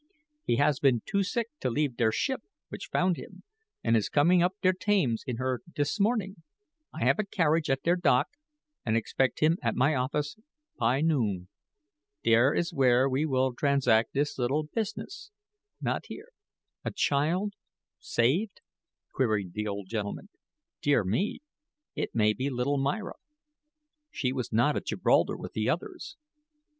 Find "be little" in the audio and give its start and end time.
22.33-22.79